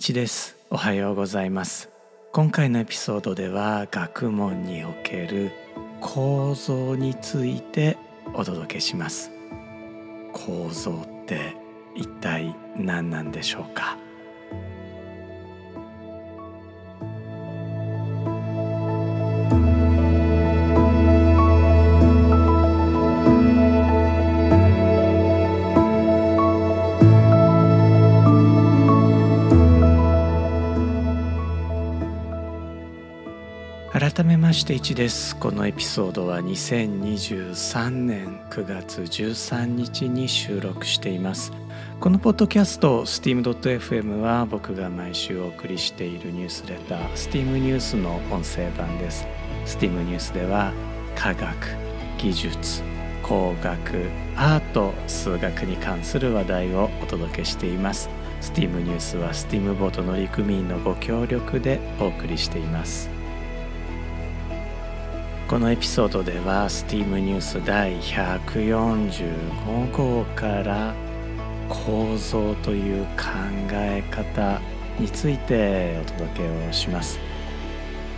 [0.00, 0.56] 一です。
[0.70, 1.90] おはようございます。
[2.32, 5.52] 今回のエピソードでは学問における
[6.00, 7.98] 構造について
[8.32, 9.30] お届けします。
[10.32, 11.54] 構造って
[11.94, 13.98] 一体何なんでしょうか？
[34.50, 35.36] まして1です。
[35.36, 41.52] このエピソードは2023年9月13日に収録しています。
[42.00, 49.24] このポッドキャスト steam.fm は僕が毎週お送りしているニュースレター STEAM ニュースの音声版です。
[49.66, 50.72] STEAM ニュースでは
[51.14, 51.54] 科学
[52.18, 52.82] 技術
[53.22, 58.10] 工学アート数学に関する話題をお届けしています。
[58.40, 63.19] STEAM ニュースは STEAM ボート乗組員のご協力でお送りしています。
[65.50, 70.94] このエピソードでは STEAM ニュース第145号から
[71.68, 73.22] 構造という考
[73.72, 74.60] え方
[75.00, 77.18] についてお届けをします。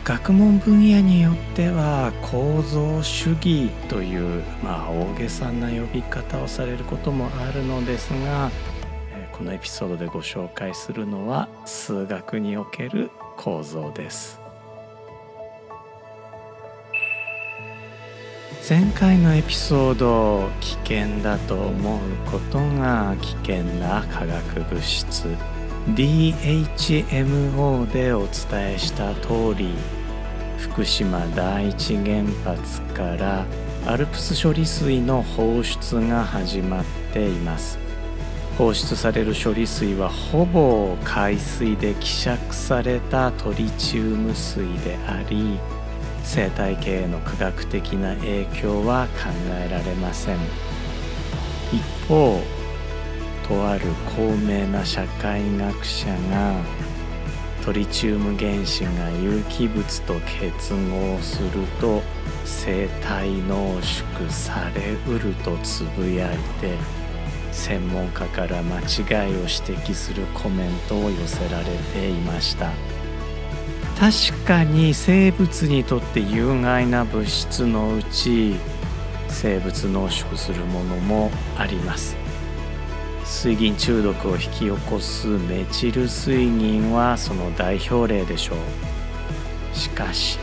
[0.04, 8.50] 学問分野によっては構造主義という、まあ、大げさな呼び方をされることもあるのですが
[9.32, 14.41] このエピソードでご紹介するのは数学における構造です。
[18.68, 21.98] 前回のエピソード危険だと思う
[22.30, 25.26] ことが危険な化学物質。
[25.96, 29.74] DHMO でお伝えした通り
[30.58, 33.44] 福島第一原発から
[33.84, 37.80] アルプス処理水の放出が始まっています。
[38.56, 45.58] 放出される処理水はほぼ海水で希釈されたトリチウム水であり
[46.24, 50.38] 生態系への科学的な影響は考えられません
[51.72, 52.40] 一方
[53.48, 53.86] とある
[54.16, 56.54] 高名な社会学者が
[57.64, 62.02] トリチウム原子が有機物と結合すると
[62.44, 66.76] 生体濃縮されうるとつぶやいて
[67.52, 72.70] 専門家から間違いを指摘するコメントを寄せられていました。
[74.02, 78.56] 確かに生物にとって有害な物質のうち
[79.28, 82.16] 生物濃縮するものもあります。
[83.24, 89.76] 水銀中毒を引き起こすメチル水銀はその代表例でしょう。
[89.76, 90.36] しかし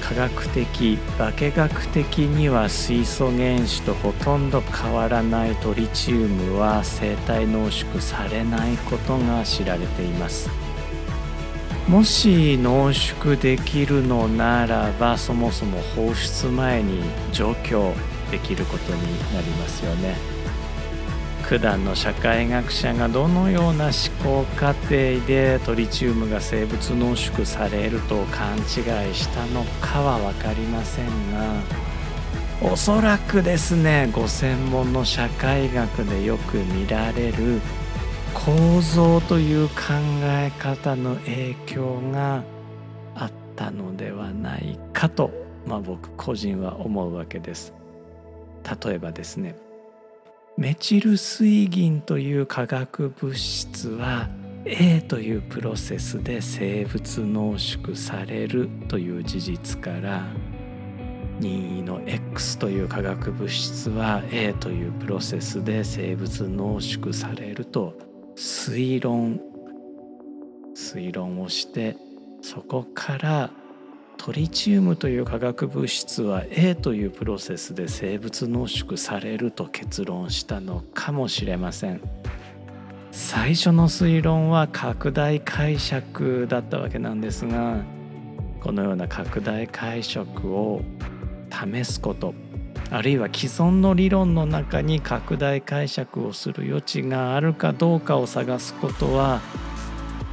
[0.00, 10.59] 科学的化学的には水素原子とほとんど変わらないトリチウムは生体濃縮されないことが知られています。
[11.90, 17.02] もし濃縮できるのならばそもそも放出前に
[17.32, 17.92] 除去
[18.30, 19.02] できることに
[19.34, 20.14] なりますよね。
[21.48, 23.92] 九段の社会学者がどのような思
[24.22, 28.64] 考過程でトリチウムが生物濃縮されると勘違い
[29.12, 31.60] したのかは分かりませんが
[32.62, 37.60] おそらくですねご専門の社会学でよく見られる
[38.30, 39.74] 構造という考
[40.22, 42.42] え方の影響が
[43.14, 45.30] あったのではないかと、
[45.66, 47.72] まあ、僕個人は思うわけです。
[48.84, 49.56] 例えばですね
[50.56, 54.28] メチル水銀という化学物質は
[54.66, 60.22] A というプロセスで生物濃縮されるという事実から
[61.38, 68.09] 任意の X という化学物質は A というプロセスで生物濃縮されると
[68.40, 69.38] 推論
[70.74, 71.98] 推論をして
[72.40, 73.50] そこから
[74.16, 82.00] トリチウムという化学物質は A というプロセスで生物濃縮されると結論したのかもしれません。
[83.10, 87.84] 最初の推論は拡大解釈だったわけなんですが
[88.62, 90.80] このような拡大解釈を
[91.50, 92.32] 試すこと。
[92.92, 99.40] あるいは既存の理論の中に拡大解釈をする余地があるかどうかを探すことは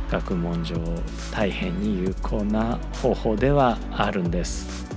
[0.10, 0.76] 学問上
[1.32, 4.88] 大変に有効な方法ではあるんです。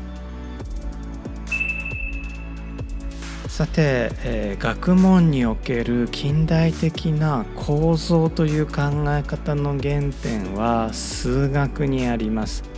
[3.48, 12.69] さて、えー、学問における近代的な構造という考え方の原点は数学にあります。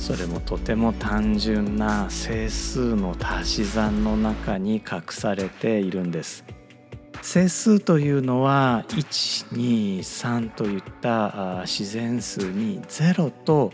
[0.00, 6.44] それもとても単純な整数の足し算の中に隠されているんです
[7.22, 13.72] 整数というのは123といった自然数に0と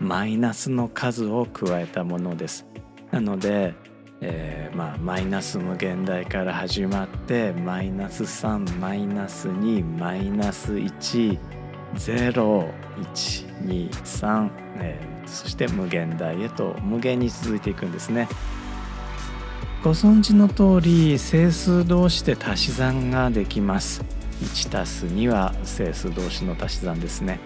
[0.00, 2.66] マイナスの数を加えたものです。
[3.10, 3.74] なので、
[4.20, 11.38] えー、まあ、マイナス無限大から始まってマイナス3マイナス2マイナス1
[11.94, 18.28] 0 1 2 3、えー、そして無限大へと無限に続いていくんですね。
[19.82, 24.02] ご存知の通り整数同士で足し算ができます。
[24.42, 27.38] 1たす2は整数同士の足し算ですね。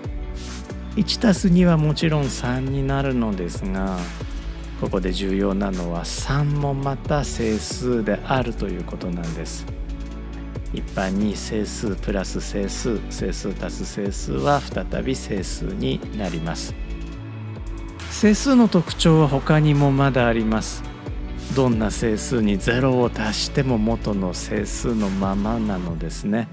[0.97, 3.97] 1たす2はもちろん3になるのですが
[4.81, 9.67] ここで重要なのは3もまた整数であるということなんです。
[10.73, 16.75] 一般に整数プラス整数整数足す整数は再び整数になります。
[18.21, 20.83] 整数の特徴は他にもまだあります。
[21.57, 26.47] どんな整数に0を足しても元の整数のままなのですね。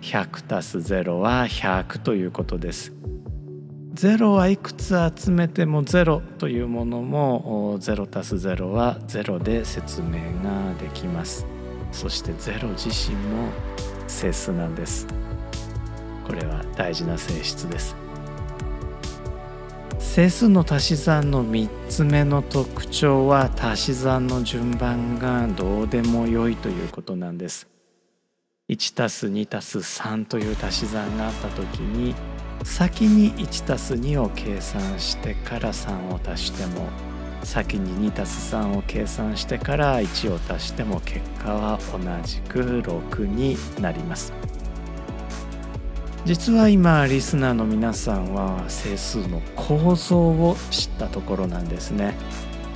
[0.00, 2.94] 100足す0は100ということです。
[3.96, 10.12] 0はいくつ集めても0というものも0足す0は0で説明
[10.42, 11.44] ができます。
[11.92, 13.50] そして0自身も
[14.08, 15.06] 整数なんです。
[16.26, 18.09] これは大事な性質です。
[20.12, 27.68] 整数の足し算の3つ目の特徴は足し算の順番がどうでもよいということなんです。
[28.68, 32.16] 1 2 3という足し算があった時に
[32.64, 36.88] 先に1 2を計算してから3を足しても
[37.44, 44.32] 先に2 3を計算してから1を足しても結果は同じく6になります。
[46.24, 52.14] 実は今リスナーの皆さんは整数の構造を知ったところなんですね。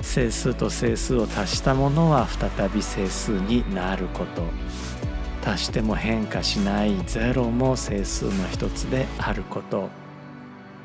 [0.01, 4.43] 整数と整数を足したものは再び整数になること。
[5.47, 9.91] 足しても変化しない0も整数の一つであること。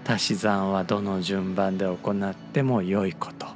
[0.06, 3.48] 足し算はどの順番で行っても良いこと。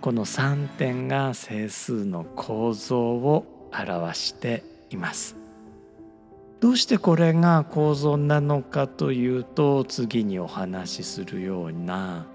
[0.00, 5.43] この3点が整数の構造を表しています。
[6.60, 12.26] どうしてこれが構造なのかというと次にお話しするような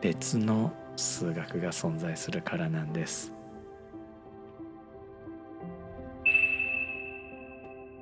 [0.00, 3.32] 別の数学が存在するからなんです。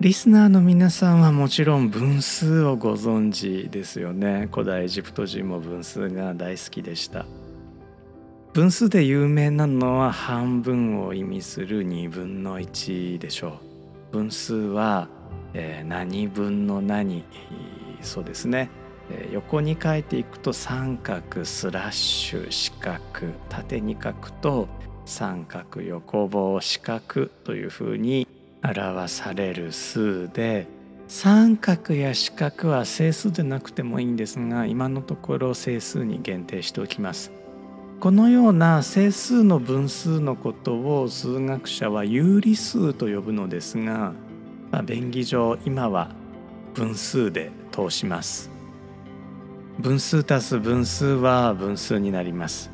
[0.03, 4.49] リスナーの皆さんはもちろん分数をご存知ですよね。
[4.51, 7.25] 古代エジプト人も分数が大好きでした。
[8.53, 13.61] 分数で有名なのは半分を意味する2分の1でしょ
[14.11, 14.13] う。
[14.13, 15.09] 分数は
[15.55, 17.25] えー、何分の何
[18.03, 18.71] そうですね、
[19.11, 22.99] えー、横に書いていくと三角スラッシュ四角
[23.49, 24.69] 縦に書くと
[25.05, 28.27] 三角横棒四角というふうに
[28.63, 30.67] 表される数で
[31.09, 37.33] 三角や四角は整数でなくてもいいんですが今のところ整数に限定しておきます。
[38.01, 44.13] このような整数の分数のことを数学者は有理数と呼ぶのですが
[44.73, 46.11] まあ、便宜上今は
[46.75, 48.51] 分数で通します。
[49.79, 52.71] 分数足す分数は分数になります。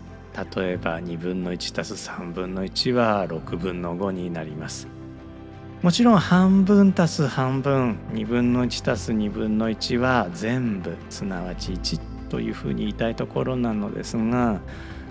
[0.55, 4.87] 例えば2分の1足す3分の1は6分の5になります。
[5.83, 14.61] もちろん半分足す半分2分の1足す2分の1は全部すなわち1というふうに言いたいところなのですが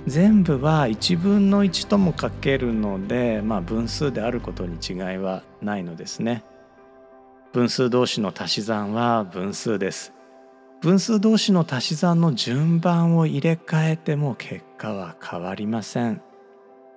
[0.07, 6.43] 全部は1分の1とも書けるので、まあ、分数であることに違いはないのですね。
[7.53, 10.13] 分数同士の足し算は分数です。
[10.81, 16.21] 分数同士の足し算の順番を入れ替えても結果は変わりません。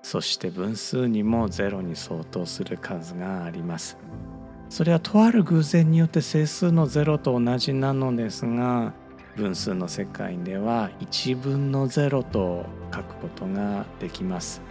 [0.03, 3.97] そして分数にも0に相当する数があります。
[4.69, 8.93] それはとある偶然によって整数の0と同じなのですが
[9.37, 14.63] 分数の世界では1分の0と書くことができます。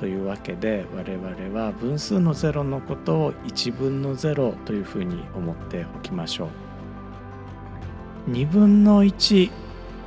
[0.00, 6.48] というわけで我々は分数の0のことを1分の0というふうに思っておきましょ
[8.26, 8.30] う。
[8.30, 9.50] 2分の1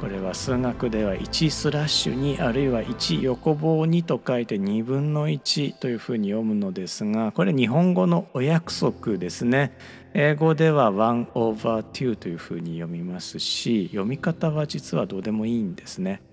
[0.02, 9.78] これは数学では1スラッシュ2あるいは1横棒2と書いて2分の1というふうに読むのですがこれ日本語のお約束ですね。
[10.16, 16.24] 英語では1 over 2というふうに読みますし読み方は実はどうでもいいんですね。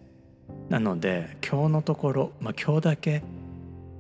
[0.71, 3.23] なので今日のところ、まあ、今日だけ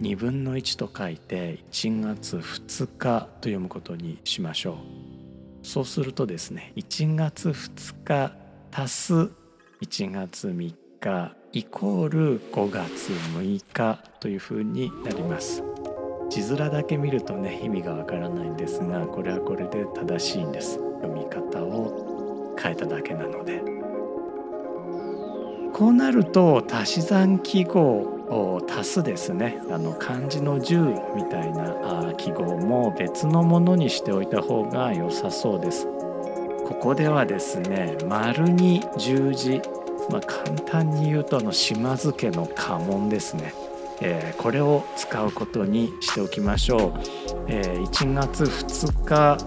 [0.01, 4.77] 2分の1と書いて1月2日と読むことにしましょう。
[5.63, 8.35] そうするとですね1月2日
[8.73, 9.15] 足す
[9.83, 15.63] 1月3日イコール5月6日というふうになります。
[16.31, 20.77] 字面だけ見るとね意味がわからないんですがこれはこれで正しいんです。
[21.03, 23.63] 読み方を変えただけなので。
[25.75, 29.61] こうなると足し算記号を足すですね。
[29.71, 35.87] あの漢字の10みたいな記号も別のものにしておいた方が良さそうです。
[36.67, 39.61] ここではですね丸に十字
[40.11, 43.55] まあ、簡単に言うとあの島津家の家紋ですね、
[44.01, 46.93] えー、これを使うことにしておきましょう、
[47.49, 49.39] えー、1月2日、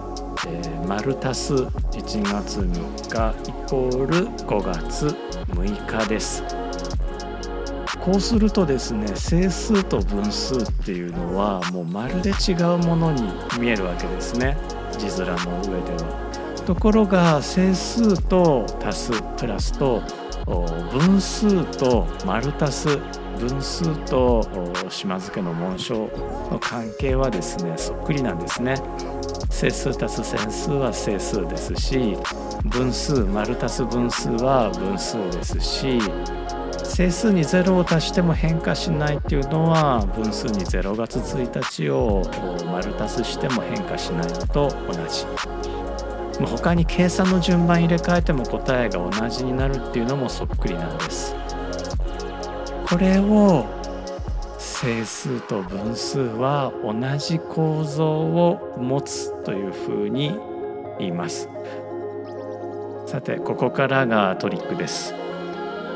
[0.46, 5.06] えー、丸足す1月3日イコール5月
[5.48, 6.63] 6日です。
[8.04, 13.22] こうするとですね整数と分数っていうのはもうまるで違うものに
[13.58, 14.58] 見えるわけですね
[14.98, 16.34] 字面の上では。
[16.66, 20.02] ところが整数と足すプラスと
[20.92, 22.98] 分数と丸足す
[23.38, 24.46] 分数と
[24.90, 26.08] 島津家の紋章
[26.50, 28.76] の関係はですねそっくりなんですね。
[29.50, 32.18] 整数足す線数は整数ですし
[32.64, 35.98] 分数丸足す分数は分数ですし
[36.94, 42.22] 整数に0を足しても変化しないっていうのは分数に0月1日を
[42.70, 45.26] 丸足すしても変化しないのと同じ。
[46.46, 51.34] 他に計算の順番入れ替えても答えが同じになるっていうのもそっくりなんです。
[52.86, 53.66] これを
[54.56, 60.38] 整数と分数は同じ構造を持つというふうに
[61.00, 61.48] 言います。
[63.06, 65.12] さてここからがトリックです。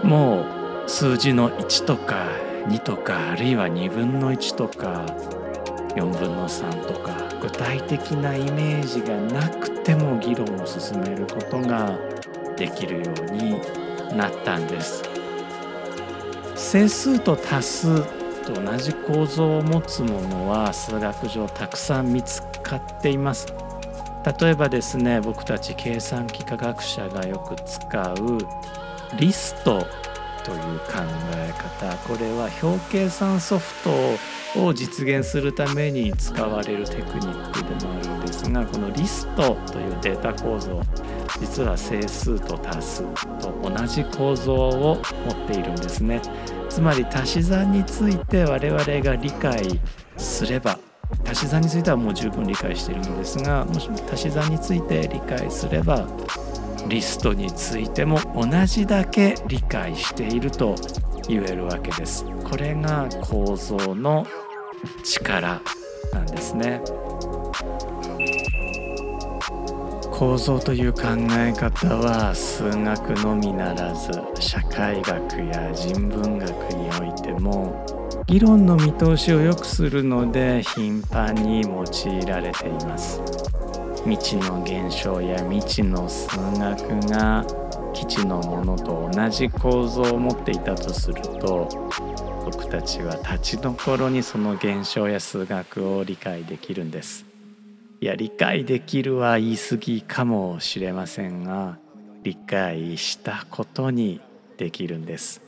[0.03, 0.58] もう
[0.89, 2.29] 数字の1とか
[2.67, 5.05] 2とかあるいは2分の1とか
[5.95, 11.99] 4分の3とか具体的なイメージがなくても議論を進めることが
[12.57, 13.61] できるように
[14.17, 15.03] なったんです。
[16.57, 18.05] 整数と足す
[18.45, 23.47] と同じ構造を持つものは数学上たくさん見つかっています。
[24.41, 28.39] 例えばですね僕たち計算機科学者がよく使う
[29.19, 29.87] リスト。
[30.49, 30.95] という考
[31.37, 31.97] え方。
[32.09, 33.75] これは表計算ソフ
[34.55, 40.81] トを実現するために使われるテクニックでもあるんですがこのリストというデータ構造
[41.39, 43.03] 実は整数と足す
[43.41, 46.23] と同じ構造を持っているんですね。
[46.69, 49.81] つまり足し算について我々が理解
[50.17, 50.79] すれば
[51.29, 56.07] 足し算についてはもう十分理解しているのですがもし足し算について理解すれば
[56.89, 60.75] リストについても同じだけ理解していると
[61.29, 62.25] 言えるわけです。
[62.45, 64.27] これが構造の
[65.05, 65.61] 力
[66.13, 66.83] なんですね。
[70.11, 77.87] 構造という考え方は数学のみならず社会学や人文学においても
[78.27, 83.48] 議論の見通しを良くするので頻繁に用いられています。
[84.09, 86.79] 未知の現象や未知の数学
[87.11, 87.45] が
[87.93, 91.69] 基地のものと同じ構造を持っていたとすると
[92.47, 97.27] 僕たちは立ちどころにその現象や数学を理解できるんです。
[98.01, 101.77] いや理解できるは言い過ぎかもしれませんが
[102.23, 104.23] 理解したことに
[104.57, 105.43] できるんです。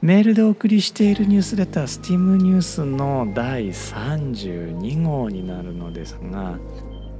[0.00, 6.56] メールでお送りしているニュースレタースティムニュースの第32号になるのですが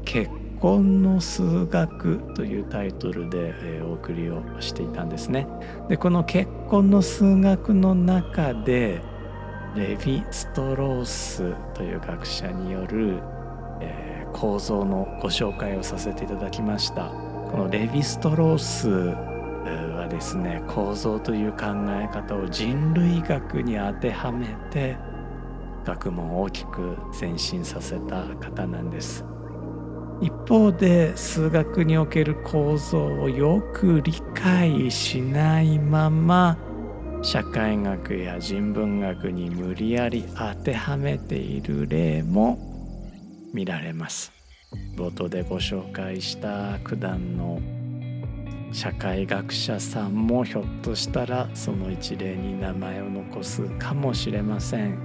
[0.08, 5.46] 結婚の数学というタイトルで、えお送りをしていたんですね。
[5.90, 9.02] でこの結婚の数学の中で
[9.76, 13.20] レヴィ・ストロースという学者による、
[13.82, 17.10] えー、構造のご紹介をさせていただきました。
[17.50, 24.96] このレヴィ・ストロースはですね構造という考え方を人類学に当てはめて
[25.84, 29.27] 学問を大きく前進させた方なんです。
[30.20, 36.58] 一方で数学における構造をよく理解しないまま
[37.22, 42.58] 社会学や人文学に無理やり当てはめている例も
[43.52, 44.32] 見られます。
[44.96, 47.60] 冒頭でご紹介した九段の
[48.72, 54.98] 社会学者さんもひょっとしたらその一例に名前を残すかもしれません。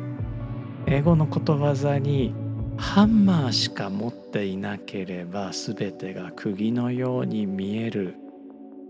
[0.85, 2.35] 英語のことわざに
[2.77, 8.15] ハンマーしか持っていなければ全てが釘のように見える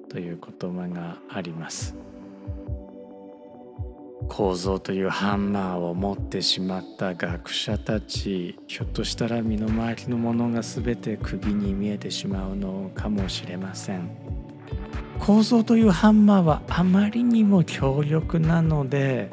[0.09, 1.95] という言葉があります。
[4.29, 14.09] 構造というハンマーを持ってしまった学者たちひょっとしたら身の回りのものが全て釘に見えてしまうのかもしれません。
[15.19, 19.29] 構造というハンマーはあまりにも強力なので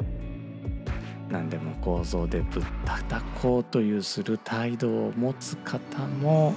[1.31, 6.53] 何でも構造でぶったたこうというする態度を持つ方も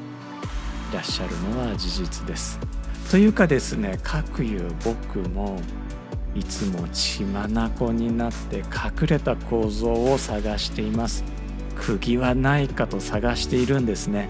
[0.90, 2.58] いらっしゃるのは事実です。
[3.10, 5.60] というかですね各いう僕も
[6.34, 11.24] いつも血眼になって隠れた構造を探しています。
[11.76, 14.28] 釘はないかと探しているんですね。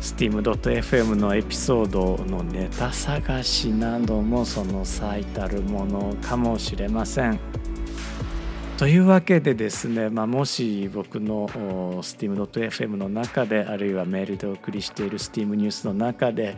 [0.00, 7.38] steam.fm のエピソードのネタ探しなどもその最たるものかもしれません。
[8.76, 16.56] というわけでですね、まあ、もし僕の steam.fm の中であるいはメールでお送りしている Steam ニュースの中で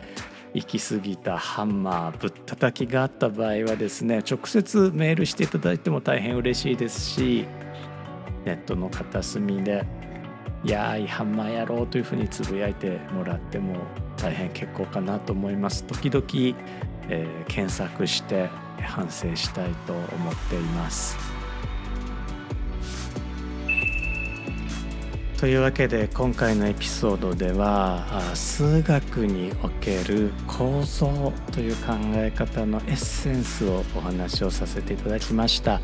[0.55, 7.45] 行き過ぎたハンマーぶったたきがあった場合はですね直接メールしていただいても大変嬉しいですし
[8.45, 9.85] ネットの片隅で
[10.65, 13.75] 「やーいハンマーやろう」というふうにつぶやいてもらっても
[14.17, 16.25] 大変結構かなと思います時々、
[17.09, 18.49] えー、検索して
[18.81, 21.36] 反省したいと思っています。
[25.37, 28.03] というわけで今回のエピソードでは
[28.33, 35.79] 数学における構造という考え方のエッセンスをお話をさせていただきました。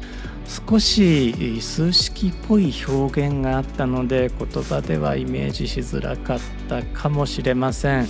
[0.70, 8.08] 少し数式っぽい表現があったので言葉ではイメージしづらかったかもしれません、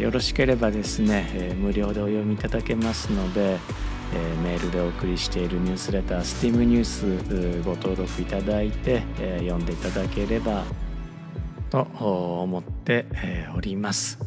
[0.00, 3.58] よろしければですね、無料でお読みいただけますので
[4.14, 10.64] え、メールでお送りしているニュースレター STEAM ニュースご登録いただいて、えー、読んでいただければ
[11.70, 11.82] と
[12.42, 13.06] 思って
[13.56, 14.18] おります。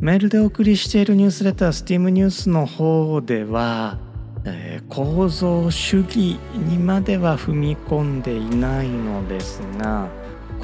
[0.00, 3.98] メールでお送りしているニュースレター STEAM ニュースの方では、
[4.44, 10.08] えー、構造主義にまでは踏み込んでいないのですが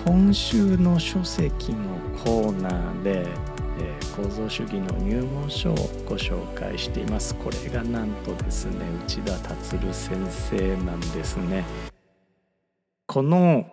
[0.05, 1.79] 今週の書籍の
[2.25, 3.27] コーナーで
[4.21, 5.75] 構造主義の入門書を
[6.09, 7.37] ご紹介しています。
[7.37, 8.73] これがなんとですね
[9.07, 11.65] 内田達先生なんですね。
[13.07, 13.65] この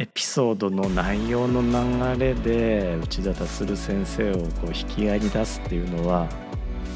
[0.00, 6.26] エピソードの内容の流れで内田達先生をこう引き合いに出すっていうのは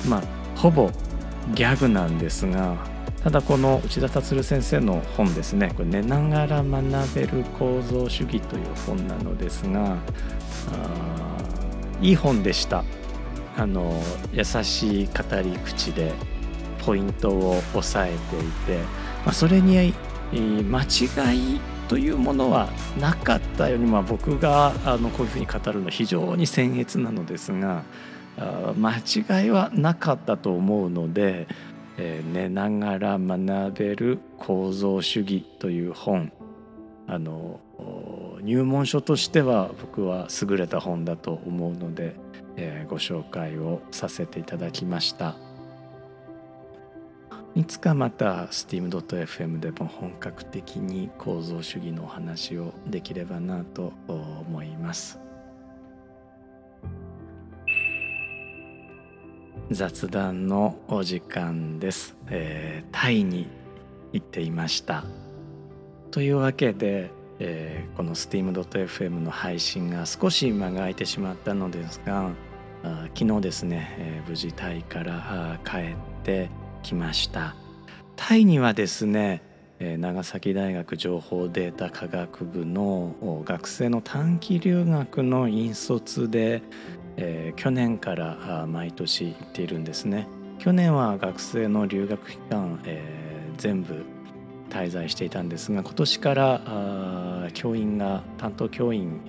[0.09, 0.23] まあ
[0.57, 0.91] ほぼ
[1.55, 2.77] ギャグなんですが
[3.23, 5.73] ただこの内田達先生の本ですね。
[5.77, 9.97] これ寝ながら学べる構造主義という本なのですがあ
[12.01, 12.85] いい本でした。
[13.57, 16.13] あの優しい語り口で
[16.85, 18.79] ポイントを押さえていて、
[19.25, 19.95] まあ、それに
[20.31, 22.69] 間違いというものは
[23.01, 27.83] なかったように、まあ、僕があのこういうふうに語るのは非常に僭越なのですが
[28.79, 31.49] 間違いはなかったと思うので
[31.97, 36.31] 「えー、寝ながら学べる構造主義」という本
[37.07, 37.61] あの
[38.47, 42.15] 入門書としては僕は優れた本だと思うので、
[42.55, 45.35] えー、ご紹介をさせていただきました。
[47.57, 55.19] いつかまた steam.fm でも本格的に構造主義のお話をできればなと思います。
[59.73, 63.49] 雑談のお時間です、えー、タイに
[64.13, 65.03] 行っていました。
[66.13, 72.31] というわけでえー、この steam.fm の配信が少し間が空いてしまったのですが
[73.15, 76.51] 昨日ですね、えー、無事タイから帰って
[76.83, 77.55] きました。
[78.15, 79.43] タイにはですね
[79.79, 86.63] 長崎大学情報データ科学部の学生の短期留学の引率で、
[87.19, 90.29] えー、去年から毎年行っているんですね。
[90.59, 92.81] 去年は学生の留学期間、
[93.59, 94.07] 全部
[94.71, 99.21] 滞在していたんですが今年から教員が担当教員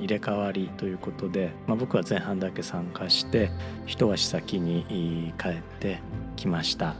[0.00, 3.50] 入れ替わりということで、まあ、僕は前半だけ参加して
[3.86, 6.00] 一足先に帰って
[6.36, 6.94] きました。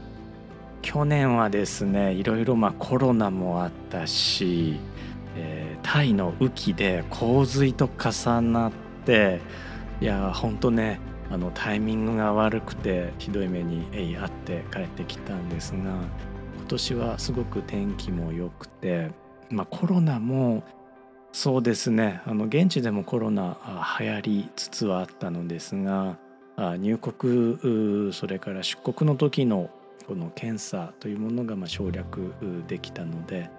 [0.81, 4.79] 去年はですねいろいろまあコロナもあったし、
[5.35, 8.71] えー、タイの雨季で洪水と重なっ
[9.05, 9.41] て
[9.99, 13.85] いや本当ねあのタイミングが悪くてひどい目に
[14.17, 15.77] 遭って帰ってきたんですが
[16.67, 19.11] 年はすごく天気も良くて、
[19.49, 20.63] まあ、コロナも
[21.31, 23.57] そうですねあの現地でもコロナ
[23.99, 26.17] 流行りつつはあったのですが
[26.57, 29.69] 入国それから出国の時の
[30.07, 32.33] この検査というものがま省略
[32.67, 33.49] できたので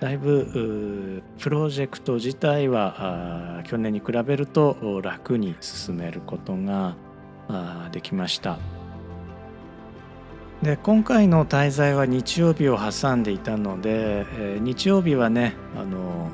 [0.00, 6.94] だいぶプロジェクト自体は去年に比べると楽に進めることが
[7.90, 8.58] できました。
[10.62, 16.30] で今回の滞在は日曜日を挟んでいたので、えー、日曜日はねあの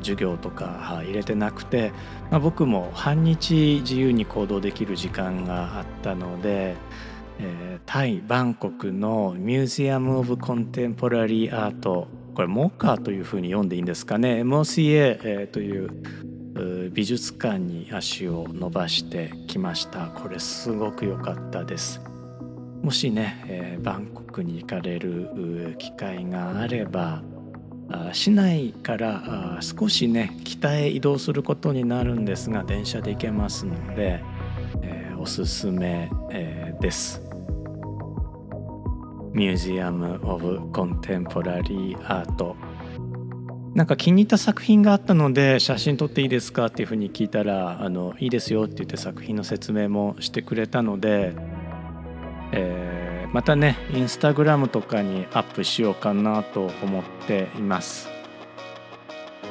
[0.00, 0.66] 授業とか
[1.04, 1.92] 入れてなくて、
[2.30, 6.76] まあ、僕も半日自由に行動できる時間があったので、
[7.38, 20.06] えー、タイ・バンコクのミュージアム・オブ・コンテンポラリー・アートこれモカというふうに読んでいいんですかね？MOCA、えー、という美術館に足を伸ばしてきました。
[20.08, 22.09] これすごく良かったです。
[22.82, 27.22] もしね、えー、バンコクに行かれる機会があれば
[28.12, 34.22] 市内から少しね北へ移動することになるんですが電車で行けますので、
[34.82, 37.20] えー、おすすめ、えー、です。
[39.32, 42.56] ミュージアム・オブ・コンテンポラリー・アート
[43.74, 51.36] なんか気に入った作品があったので写真撮っていいですかっていうふうに聞いたらあのいいですよって言って作品の説明もしてくれたので、
[52.52, 58.08] えー、またねインスタグラムとかにアップしようかなと思っています。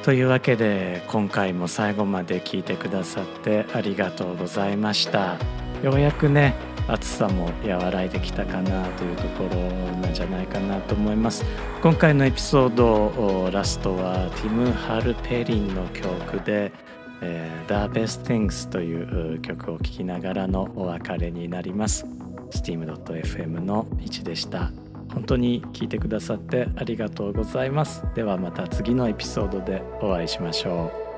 [0.04, 5.38] というわけで今回も最後まで聞いてくださってありがとうございました。
[5.84, 6.54] ようやくね
[6.90, 9.56] 暑さも和らいできたかなというところ
[10.02, 11.46] なんじゃないかなと思います
[11.82, 16.74] 今回のエピソードラストはティム・ハルペリンの曲で
[17.22, 22.06] 「えー、The Best Things」という曲を聴きながらのお別れになります
[22.52, 24.72] steam.fm の1でした。
[25.14, 28.04] 本当に聞いてくださってありがとうございます。
[28.16, 31.09] ではまた次のエピソードでお会いしましょう。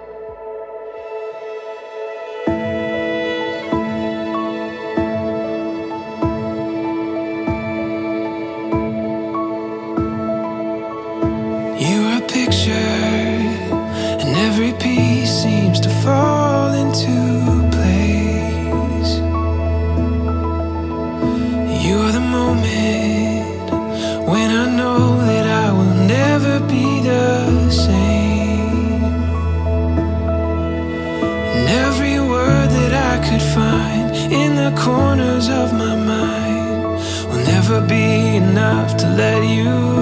[38.71, 40.00] enough to let you